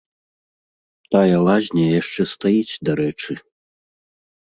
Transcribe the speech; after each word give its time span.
Тая 1.17 1.37
лазня 1.49 1.85
яшчэ 2.01 2.21
стаіць, 2.35 2.79
дарэчы. 2.93 3.41